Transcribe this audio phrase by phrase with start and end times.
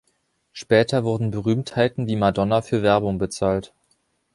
[0.51, 3.71] Später wurden Berühmtheiten wie Madonna für Werbung bezahlt.